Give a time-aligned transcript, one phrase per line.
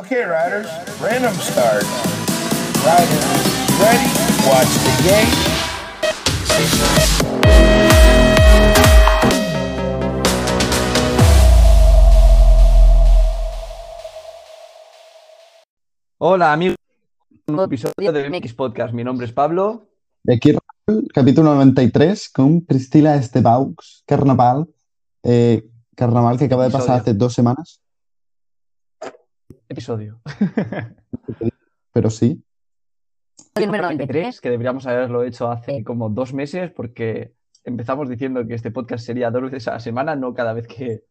[0.00, 0.66] Okay, riders,
[0.98, 1.84] random start.
[2.80, 3.26] Riders,
[3.76, 4.08] ready?
[4.48, 5.28] Watch the game.
[16.16, 16.76] Hola amigos,
[17.46, 18.94] un nuevo episodio de MX Podcast.
[18.94, 19.86] Mi nombre es Pablo.
[20.22, 20.56] De aquí,
[21.12, 24.66] capítulo 93, con Priscila Estebaux, Carnaval.
[25.24, 27.82] eh, carnaval que acaba de pasar hace dos semanas,
[29.70, 30.20] Episodio.
[31.92, 32.42] pero sí.
[33.54, 38.72] número 93, que deberíamos haberlo hecho hace como dos meses porque empezamos diciendo que este
[38.72, 41.04] podcast sería dos veces a la semana, no cada vez que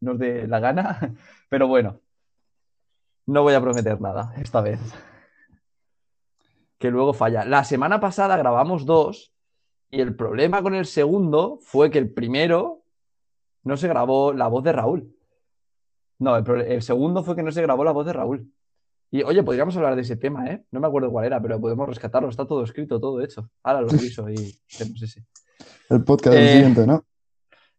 [0.00, 1.12] nos dé la gana.
[1.48, 2.00] Pero bueno,
[3.26, 4.78] no voy a prometer nada esta vez.
[6.78, 7.44] Que luego falla.
[7.44, 9.34] La semana pasada grabamos dos
[9.90, 12.84] y el problema con el segundo fue que el primero
[13.64, 15.17] no se grabó la voz de Raúl.
[16.18, 18.52] No, el, el segundo fue que no se grabó la voz de Raúl.
[19.10, 20.64] Y oye, podríamos hablar de ese tema, ¿eh?
[20.70, 22.28] No me acuerdo cuál era, pero podemos rescatarlo.
[22.28, 23.48] Está todo escrito, todo hecho.
[23.62, 24.34] Ahora lo reviso y
[24.72, 25.24] hacemos ese.
[25.88, 27.04] El podcast del Eh, siguiente, ¿no?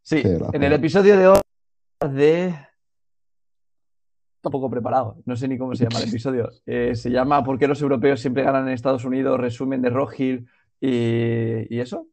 [0.02, 0.50] Sí, gracioso.
[0.54, 1.40] en el episodio de hoy
[2.14, 2.56] de...
[4.42, 6.50] Un poco preparado, no sé ni cómo se llama el episodio.
[6.66, 9.40] Eh, se llama ¿Por qué los europeos siempre ganan en Estados Unidos?
[9.40, 10.48] Resumen de Rockhill
[10.80, 11.76] y...
[11.76, 12.08] y eso.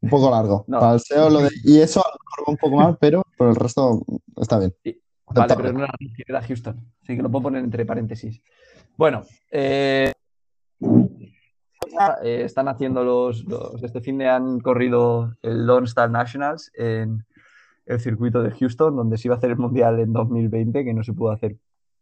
[0.00, 0.64] Un poco largo.
[0.68, 0.80] No.
[0.80, 3.22] Para el SEO lo de- Y eso a lo mejor va un poco mal, pero
[3.36, 4.02] por el resto
[4.40, 4.74] está bien.
[5.40, 5.92] Vale, pero no era
[6.26, 6.76] era Houston.
[7.02, 8.40] Así que lo puedo poner entre paréntesis.
[8.96, 10.12] Bueno, eh,
[12.22, 17.24] eh, están haciendo los, los- Este fin de han corrido el Lone Star Nationals en
[17.86, 21.02] el circuito de Houston, donde se iba a hacer el Mundial en 2020, que no
[21.04, 21.56] se pudo hacer.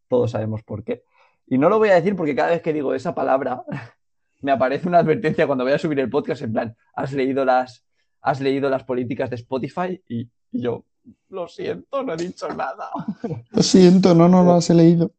[0.09, 1.03] Todos sabemos por qué.
[1.47, 3.63] Y no lo voy a decir porque cada vez que digo esa palabra,
[4.41, 7.85] me aparece una advertencia cuando voy a subir el podcast en plan, ¿has leído las,
[8.23, 10.03] has leído las políticas de Spotify?
[10.09, 10.85] Y, y yo,
[11.29, 12.91] lo siento, no he dicho nada.
[13.51, 15.13] Lo siento, no, no lo has leído.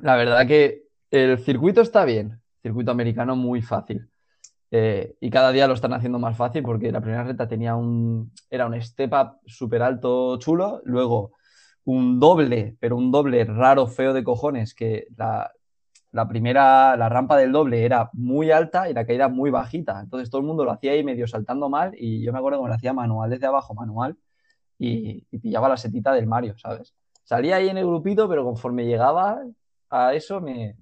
[0.00, 4.08] La verdad que el circuito está bien, circuito americano muy fácil.
[4.70, 8.32] Eh, y cada día lo están haciendo más fácil porque la primera recta tenía un,
[8.48, 11.32] era un step up súper alto, chulo, luego
[11.84, 15.50] un doble, pero un doble raro, feo de cojones, que la,
[16.12, 20.00] la primera, la rampa del doble era muy alta y la caída muy bajita.
[20.00, 22.64] Entonces todo el mundo lo hacía ahí medio saltando mal y yo me acuerdo que
[22.64, 24.16] me lo hacía manual desde abajo, manual,
[24.86, 26.94] y, y pillaba la setita del Mario, ¿sabes?
[27.24, 29.42] Salía ahí en el grupito, pero conforme llegaba
[29.90, 30.76] a eso me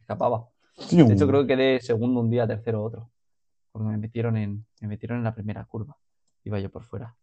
[0.00, 0.48] escapaba.
[0.90, 3.10] De hecho, creo que quedé segundo un día, tercero otro.
[3.72, 5.96] Porque me metieron en, me metieron en la primera curva.
[6.44, 7.16] Iba yo por fuera.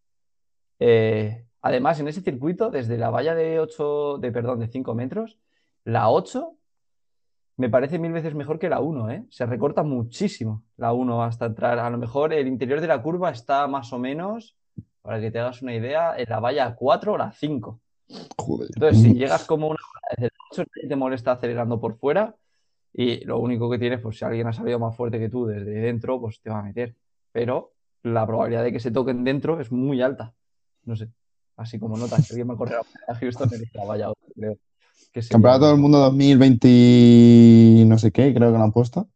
[0.79, 5.39] Eh, además, en ese circuito, desde la valla de 8, de, perdón, de 5 metros,
[5.83, 6.53] la 8
[7.57, 9.25] me parece mil veces mejor que la 1, ¿eh?
[9.29, 11.79] Se recorta muchísimo la 1 hasta entrar.
[11.79, 14.57] A lo mejor el interior de la curva está más o menos,
[15.05, 17.79] para que te hagas una idea, en la valla 4 o la 5.
[18.37, 18.69] Joder.
[18.73, 22.35] Entonces, si llegas como una hora desde el 8, nadie te molesta acelerando por fuera
[22.91, 25.71] y lo único que tienes, pues si alguien ha salido más fuerte que tú desde
[25.71, 26.95] dentro, pues te va a meter.
[27.31, 30.33] Pero la probabilidad de que se toquen dentro es muy alta.
[30.85, 31.09] No sé,
[31.55, 32.25] así como notas.
[32.25, 34.57] Si alguien me ha corrido a Houston, me dice, vaya, otro, creo.
[35.11, 39.07] Que Campeonato del Mundo 2020 y no sé qué, creo que lo han puesto.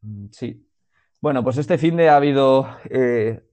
[0.00, 0.66] Mm, Sí.
[1.20, 3.44] Bueno, pues este fin de ha habido, eh,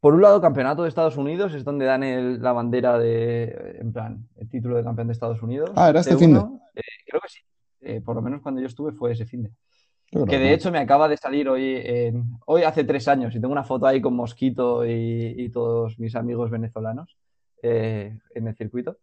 [0.00, 3.92] por un lado, Campeonato de Estados Unidos, es donde dan el- la bandera de, en
[3.92, 5.70] plan, el título de campeón de Estados Unidos.
[5.76, 6.40] Ah, era este T1, finde.
[6.76, 7.40] eh, creo que sí.
[7.80, 9.50] Eh, por lo menos cuando yo estuve fue ese fin de.
[10.26, 11.82] Que de hecho me acaba de salir hoy,
[12.46, 16.14] hoy hace tres años, y tengo una foto ahí con Mosquito y, y todos mis
[16.16, 17.18] amigos venezolanos
[17.62, 18.96] eh, en el circuito.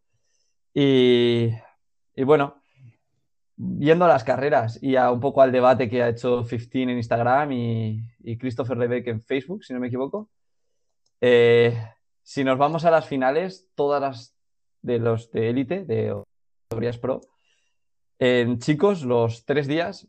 [0.73, 1.51] Y,
[2.15, 2.55] y bueno,
[3.55, 7.51] viendo las carreras y a un poco al debate que ha hecho 15 en Instagram
[7.51, 10.29] y, y Christopher Lebeck en Facebook, si no me equivoco,
[11.21, 11.77] eh,
[12.23, 14.35] si nos vamos a las finales, todas las
[14.81, 16.15] de los de élite, de
[16.67, 17.21] categorías pro,
[18.19, 20.07] en chicos, los tres días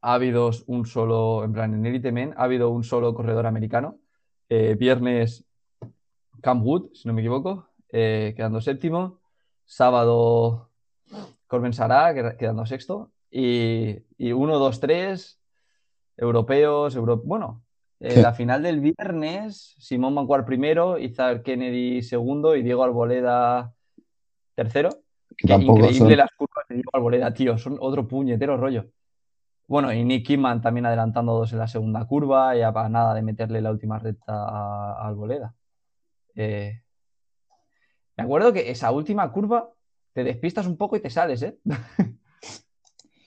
[0.00, 3.98] ha habido un solo, en plan, en Elite Men, ha habido un solo corredor americano.
[4.48, 5.44] Eh, viernes,
[6.40, 9.20] Cam Wood, si no me equivoco, eh, quedando séptimo.
[9.64, 10.70] Sábado,
[11.48, 13.10] Corben Sará, qued- quedando sexto.
[13.30, 15.40] Y, y uno, dos, tres,
[16.16, 17.64] europeos, euro- bueno,
[17.98, 18.20] ¿Qué?
[18.20, 23.72] la final del viernes, Simón Mancuar primero, Izar Kennedy segundo y Diego Arboleda
[24.54, 24.90] tercero.
[25.36, 27.56] Qué increíble son- las curvas de Diego Arboleda, tío.
[27.58, 28.86] Son otro puñetero rollo.
[29.68, 33.14] Bueno, y Nick Kidman también adelantando dos en la segunda curva y a para nada
[33.14, 35.54] de meterle la última recta a, a Arboleda.
[36.34, 36.80] Eh,
[38.16, 39.70] me acuerdo que esa última curva
[40.12, 41.58] te despistas un poco y te sales, ¿eh?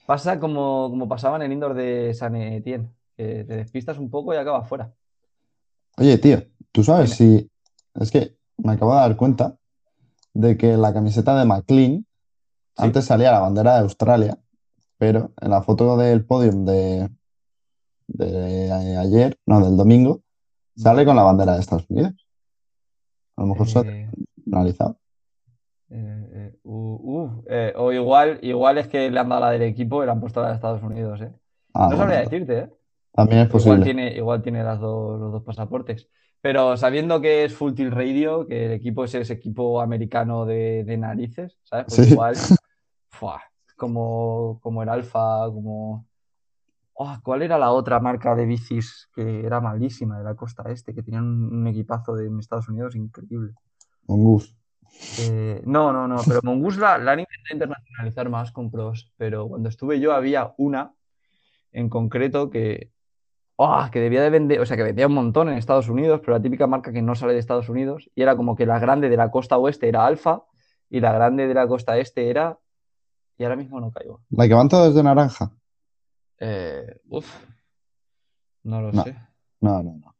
[0.06, 2.88] Pasa como, como pasaba en el indoor de San Etienne,
[3.46, 4.92] te despistas un poco y acabas fuera.
[5.96, 7.50] Oye, tío, ¿tú sabes si...
[7.94, 9.56] Es que me acabo de dar cuenta
[10.32, 12.06] de que la camiseta de McLean
[12.76, 14.38] antes salía la bandera de Australia,
[14.96, 17.08] pero en la foto del podium de,
[18.06, 20.20] de ayer, no, del domingo,
[20.76, 22.14] sale con la bandera de Estados Unidos.
[23.36, 24.08] A lo mejor se ha Eh,
[24.52, 24.96] analizado.
[25.90, 29.62] eh, eh, uh, uh, eh, o igual, igual es que le han dado la del
[29.62, 31.32] equipo y le han puesto la de Estados Unidos, ¿eh?
[31.74, 32.70] Ah, No sabría decirte, ¿eh?
[33.12, 33.84] También es Igual posible.
[33.84, 36.08] tiene, igual tiene las dos, los dos pasaportes.
[36.40, 40.84] Pero sabiendo que es Full Tilt Radio, que el equipo es ese equipo americano de,
[40.84, 41.86] de narices, ¿sabes?
[41.88, 42.12] Pues Sí.
[42.14, 42.34] igual,
[43.76, 46.06] como, como el Alfa, como...
[47.02, 50.94] Oh, ¿cuál era la otra marca de bicis que era malísima de la costa este,
[50.94, 53.54] que tenían un, un equipazo de, en Estados Unidos increíble?
[54.06, 54.54] Mongoose.
[55.20, 59.48] Eh, no, no, no, pero Mongoose la, la han intentado internacionalizar más con pros, pero
[59.48, 60.92] cuando estuve yo había una
[61.72, 62.90] en concreto que,
[63.62, 63.86] ¡oh!
[63.92, 66.42] que debía de vender, o sea, que vendía un montón en Estados Unidos, pero la
[66.42, 69.16] típica marca que no sale de Estados Unidos, y era como que la grande de
[69.16, 70.42] la costa oeste era Alfa
[70.88, 72.58] y la grande de la costa este era,
[73.38, 74.22] y ahora mismo no caigo.
[74.30, 75.50] La que van todos de naranja.
[76.38, 77.26] Eh, uf,
[78.64, 79.02] no lo No.
[79.02, 79.14] sé.
[79.60, 80.14] No, no, no.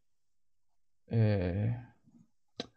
[1.09, 1.77] Eh,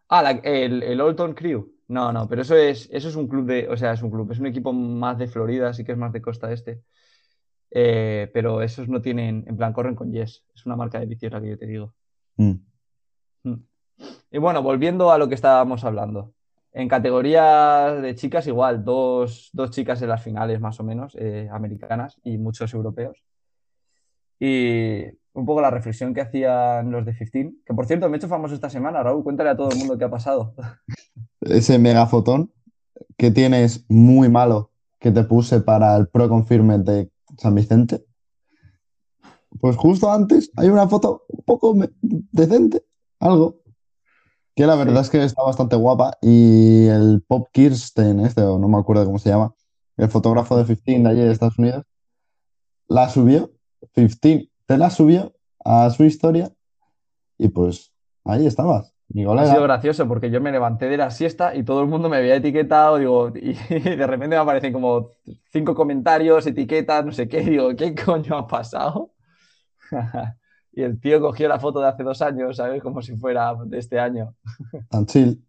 [0.10, 1.72] Ah, la- el, el Olton Crew.
[1.88, 4.32] No, no, pero eso es, eso es un club de, o sea, es un club,
[4.32, 6.82] es un equipo más de Florida, así que es más de costa este.
[7.76, 10.44] Eh, pero esos no tienen, en plan, corren con Yes.
[10.54, 11.94] Es una marca de la que yo te digo.
[12.38, 12.54] Mm.
[13.44, 13.66] Mm.
[14.32, 16.34] Y bueno, volviendo a lo que estábamos hablando.
[16.72, 21.48] En categoría de chicas, igual, dos, dos chicas en las finales más o menos, eh,
[21.52, 23.24] americanas y muchos europeos.
[24.40, 28.20] Y un poco la reflexión que hacían los de 15, que por cierto me he
[28.20, 30.54] hecho famoso esta semana, Raúl, cuéntale a todo el mundo qué ha pasado.
[31.42, 32.52] Ese megafotón
[33.18, 38.06] que tienes muy malo que te puse para el Pro Confirmed de San Vicente.
[39.60, 42.84] Pues justo antes hay una foto un poco decente,
[43.20, 43.60] algo.
[44.56, 45.06] Que la verdad Sí.
[45.06, 46.18] es que está bastante guapa.
[46.22, 49.54] Y el Pop Kirsten, este, o no me acuerdo cómo se llama,
[49.98, 51.86] el fotógrafo de 15 de allí de Estados Unidos,
[52.88, 53.52] la subió,
[53.94, 55.34] 15, te la subió
[55.66, 56.52] a su historia
[57.38, 57.94] y pues
[58.26, 61.88] ahí estabas, Ha sido gracioso porque yo me levanté de la siesta y todo el
[61.88, 65.12] mundo me había etiquetado, digo, y de repente me aparecen como
[65.52, 69.12] cinco comentarios, etiquetas, no sé qué, digo, ¿qué coño ha pasado?
[70.76, 72.82] Y el tío cogió la foto de hace dos años, ¿sabes?
[72.82, 74.34] Como si fuera de este año.
[74.90, 75.46] Tan chill.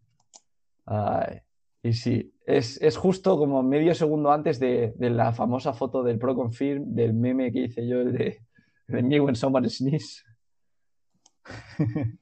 [0.85, 1.41] Ay,
[1.83, 6.19] y sí, es, es justo como medio segundo antes de, de la famosa foto del
[6.19, 8.43] Pro Confirm, del meme que hice yo, el de,
[8.87, 10.25] de Me When Someone Sneeze.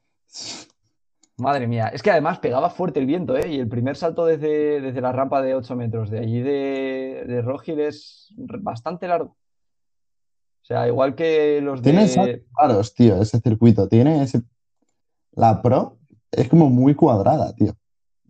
[1.39, 3.49] Madre mía, es que además pegaba fuerte el viento, ¿eh?
[3.49, 7.43] Y el primer salto desde, desde la rampa de 8 metros de allí de, de
[7.43, 9.31] Rogil es bastante largo.
[9.31, 12.45] O sea, igual que los Tiene de...
[12.57, 13.89] raros, tío, ese circuito.
[13.89, 14.43] Tiene ese.
[15.33, 15.99] La Pro
[16.31, 17.73] es como muy cuadrada, tío.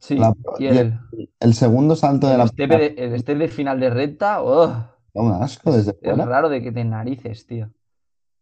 [0.00, 0.98] Sí, la Pro- y y el,
[1.40, 4.88] El segundo salto de la de, el step de final de recta, ¡oh!
[5.12, 6.24] Un asco desde Es fuera.
[6.24, 7.70] raro de, que- de narices, tío.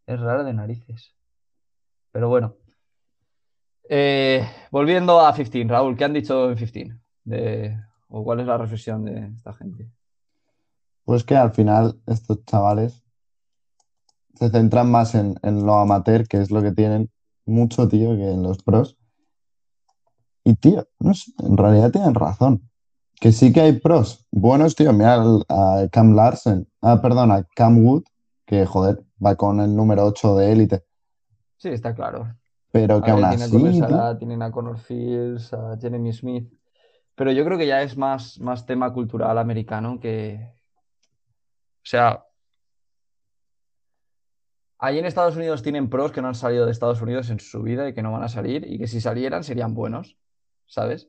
[0.07, 1.13] Es raro de narices.
[2.11, 2.55] Pero bueno.
[3.93, 6.97] Eh, volviendo a 15, Raúl, ¿qué han dicho en 15?
[7.25, 7.77] De,
[8.07, 9.91] ¿O cuál es la reflexión de esta gente?
[11.03, 13.03] Pues que al final estos chavales
[14.35, 17.11] se centran más en, en lo amateur, que es lo que tienen
[17.45, 18.97] mucho, tío, que en los pros.
[20.45, 22.69] Y, tío, no sé, en realidad tienen razón.
[23.19, 24.93] Que sí que hay pros buenos, tío.
[24.93, 28.03] Mira a Cam Larsen, ah, perdón, a Cam Wood,
[28.45, 30.85] que joder, va con el número 8 de élite.
[31.57, 32.40] Sí, está claro.
[32.71, 36.51] Pero que A aún ver, tienen a así, tienen a Connor Fields, a Jeremy Smith.
[37.15, 40.39] Pero yo creo que ya es más, más tema cultural americano que.
[41.77, 42.25] O sea.
[44.83, 47.61] Ahí en Estados Unidos tienen pros que no han salido de Estados Unidos en su
[47.61, 50.17] vida y que no van a salir y que si salieran serían buenos,
[50.65, 51.07] ¿sabes?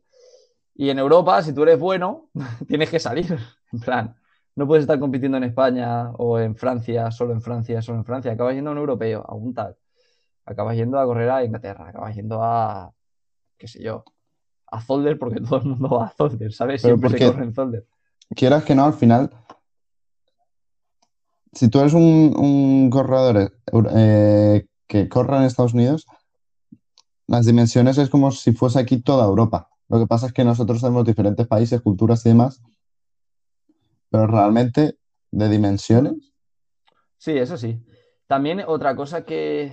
[0.74, 2.28] Y en Europa, si tú eres bueno,
[2.68, 3.38] tienes que salir.
[3.72, 4.14] En plan,
[4.54, 8.32] no puedes estar compitiendo en España o en Francia, solo en Francia, solo en Francia.
[8.32, 9.78] Acabas yendo a un europeo, a un tal.
[10.44, 12.92] Acabas yendo a correr a Inglaterra, acabas yendo a,
[13.58, 14.04] qué sé yo,
[14.66, 16.82] a Zolder porque todo el mundo va a Zolder, ¿sabes?
[16.82, 17.86] Pero Siempre se corre en Zolder.
[18.34, 19.30] quieras que no, al final,
[21.52, 23.52] si tú eres un, un corredor
[23.94, 26.06] eh, que corra en Estados Unidos,
[27.26, 29.68] las dimensiones es como si fuese aquí toda Europa.
[29.88, 32.62] Lo que pasa es que nosotros tenemos diferentes países, culturas y demás,
[34.10, 34.96] pero realmente
[35.30, 36.32] de dimensiones,
[37.22, 37.80] Sí, eso sí.
[38.26, 39.72] También otra cosa que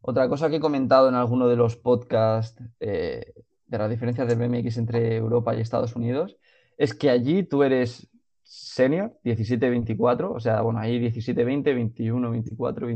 [0.00, 3.32] otra cosa que he comentado en alguno de los podcasts eh,
[3.66, 6.36] de las diferencias del BMX entre Europa y Estados Unidos
[6.76, 8.08] es que allí tú eres
[8.42, 12.86] senior, 17-24, o sea, bueno, ahí 17-20, 21-24,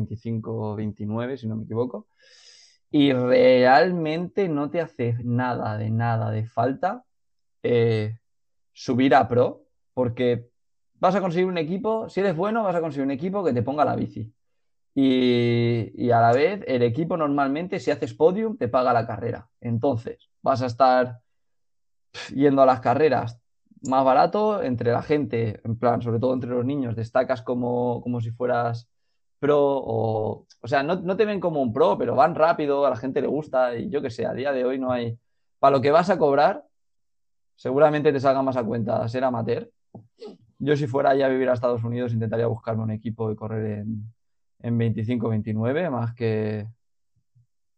[0.43, 2.07] 25-29, si no me equivoco,
[2.91, 7.05] y realmente no te hace nada de nada de falta
[7.63, 8.19] eh,
[8.73, 10.49] subir a pro porque
[10.95, 13.63] vas a conseguir un equipo, si eres bueno, vas a conseguir un equipo que te
[13.63, 14.33] ponga la bici.
[14.95, 19.49] Y, a la vez, el equipo normalmente, si haces podium, te paga la carrera.
[19.61, 21.21] Entonces, vas a estar
[22.35, 23.39] yendo a las carreras
[23.83, 28.21] más barato entre la gente, en plan, sobre todo entre los niños, destacas como, como
[28.21, 28.89] si fueras
[29.39, 30.47] pro o...
[30.61, 33.21] O sea, no, no, te ven como un pro, pero van rápido, a la gente
[33.21, 35.19] le gusta y yo que sé, a día de hoy no hay...
[35.59, 36.65] Para lo que vas a cobrar,
[37.57, 39.71] seguramente te salga más a cuenta ser amateur.
[40.59, 43.81] Yo si fuera ya a vivir a Estados Unidos intentaría buscarme un equipo y correr
[43.81, 44.13] en,
[44.63, 46.67] en 25-29 más que,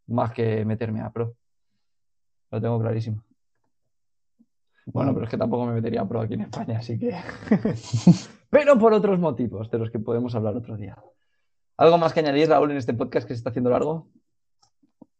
[0.06, 1.34] más que meterme a pro.
[2.50, 3.22] Lo tengo clarísimo.
[4.86, 7.14] Bueno, pero es que tampoco me metería a pro aquí en España, así que...
[8.50, 10.96] pero por otros motivos de los que podemos hablar otro día.
[11.76, 14.08] ¿Algo más que añadir, Raúl, en este podcast que se está haciendo largo?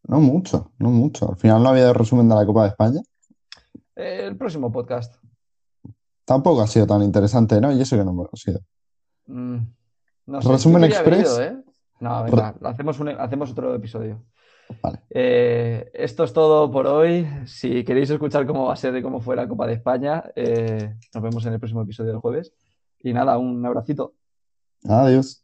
[0.07, 1.31] No mucho, no mucho.
[1.31, 3.01] Al final no había resumen de la Copa de España.
[3.97, 5.15] el próximo podcast.
[6.25, 7.73] Tampoco ha sido tan interesante, ¿no?
[7.73, 8.61] Y eso que no me ha sido.
[9.27, 9.59] Mm,
[10.27, 11.39] Resumen Express.
[11.39, 11.57] ¿eh?
[12.01, 14.25] No, venga, hacemos, hacemos otro episodio.
[14.83, 15.01] Vale.
[15.11, 17.27] Eh, esto es todo por hoy.
[17.47, 20.95] Si queréis escuchar cómo va a ser y cómo fue la Copa de España, eh,
[21.15, 22.53] nos vemos en el próximo episodio del jueves.
[23.01, 24.15] Y nada, un abracito.
[24.89, 25.44] Adiós.